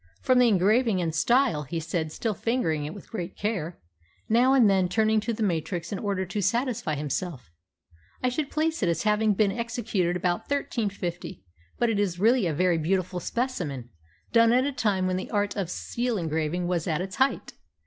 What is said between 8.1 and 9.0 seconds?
"I should place it